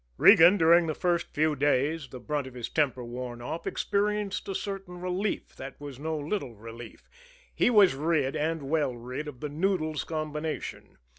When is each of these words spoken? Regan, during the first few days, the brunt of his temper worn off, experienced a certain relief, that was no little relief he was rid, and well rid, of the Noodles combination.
Regan, 0.17 0.57
during 0.57 0.87
the 0.87 0.95
first 0.95 1.27
few 1.27 1.55
days, 1.55 2.07
the 2.07 2.19
brunt 2.19 2.47
of 2.47 2.55
his 2.55 2.69
temper 2.69 3.03
worn 3.05 3.39
off, 3.39 3.67
experienced 3.67 4.47
a 4.49 4.55
certain 4.55 4.99
relief, 4.99 5.55
that 5.57 5.79
was 5.79 5.99
no 5.99 6.17
little 6.17 6.55
relief 6.55 7.07
he 7.53 7.69
was 7.69 7.93
rid, 7.93 8.35
and 8.35 8.63
well 8.63 8.95
rid, 8.97 9.27
of 9.27 9.41
the 9.41 9.49
Noodles 9.49 10.03
combination. 10.03 10.97